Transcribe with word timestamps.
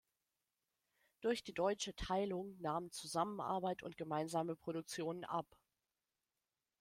Durch 1.21 1.43
die 1.43 1.53
deutsche 1.53 1.95
Teilung 1.95 2.59
nahmen 2.59 2.91
Zusammenarbeit 2.91 3.83
und 3.83 3.97
gemeinsame 3.97 4.55
Produktionen 4.55 5.25
ab. 5.25 5.45